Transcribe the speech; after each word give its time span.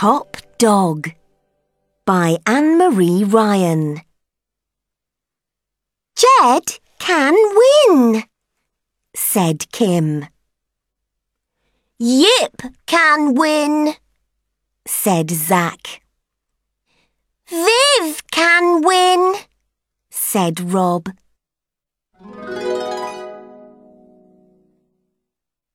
Top 0.00 0.38
Dog 0.56 1.10
by 2.06 2.38
Anne 2.46 2.78
Marie 2.78 3.22
Ryan. 3.22 4.00
Jed 6.16 6.78
can 6.98 7.34
win, 7.60 8.22
said 9.14 9.70
Kim. 9.72 10.24
Yip 11.98 12.62
can 12.86 13.34
win, 13.34 13.92
said 14.86 15.30
Zack. 15.30 16.00
Viv 17.50 18.22
can 18.30 18.80
win, 18.80 19.34
said 20.08 20.72
Rob. 20.72 21.10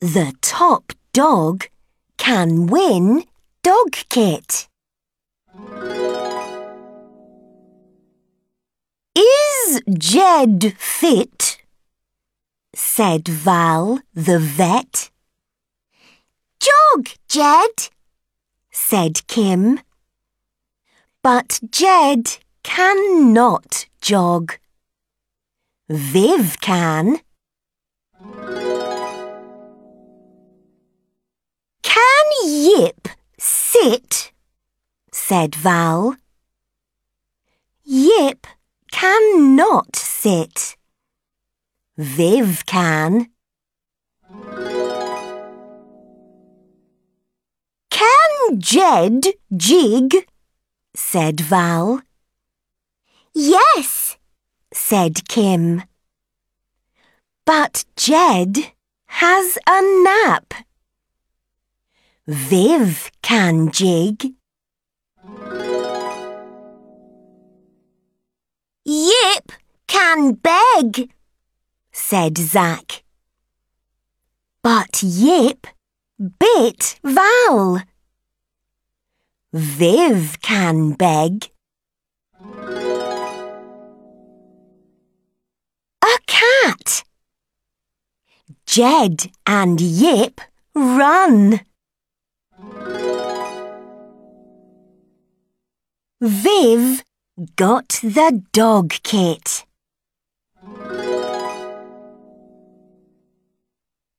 The 0.00 0.34
top 0.40 0.92
dog 1.12 1.66
can 2.16 2.66
win 2.66 3.22
dog 3.68 3.92
kit. 4.08 4.66
Is 9.14 9.82
Jed 9.98 10.74
fit? 10.78 11.58
said 12.74 13.28
Val 13.28 14.00
the 14.14 14.38
vet. 14.38 15.10
Jog, 16.66 17.08
Jed, 17.28 17.90
said 18.70 19.26
Kim. 19.26 19.80
But 21.22 21.60
Jed 21.70 22.38
cannot 22.62 23.86
jog. 24.00 24.54
Viv 25.90 26.58
can. 26.60 27.20
Can 31.82 32.26
Yip 32.46 33.07
sit? 33.82 34.32
said 35.12 35.54
Val. 35.54 36.16
Yip 37.84 38.46
cannot 38.90 39.96
sit. 39.96 40.76
Viv 41.96 42.64
can. 42.66 43.28
Can 47.90 48.58
Jed 48.58 49.26
jig? 49.56 50.26
said 50.94 51.40
Val. 51.40 52.02
Yes, 53.34 54.16
said 54.72 55.28
Kim. 55.28 55.82
But 57.44 57.84
Jed 57.96 58.72
has 59.06 59.58
a 59.66 59.80
nap. 60.04 60.67
Viv 62.30 63.10
can 63.22 63.70
jig. 63.70 64.34
Yip 68.84 69.52
can 69.86 70.34
beg, 70.34 71.10
said 71.90 72.36
Zack. 72.36 73.02
But 74.62 75.02
Yip 75.02 75.66
bit 76.38 77.00
Val. 77.02 77.80
Viv 79.54 80.38
can 80.42 80.92
beg. 80.92 81.50
A 86.04 86.18
cat. 86.26 87.04
Jed 88.66 89.30
and 89.46 89.80
Yip 89.80 90.42
run. 90.74 91.60
Viv 96.20 97.04
got 97.54 98.00
the 98.02 98.42
dog 98.52 98.90
kit. 99.04 99.64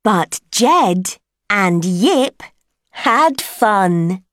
But 0.02 0.40
Jed 0.50 1.18
and 1.50 1.84
Yip 1.84 2.42
had 2.92 3.42
fun. 3.42 4.24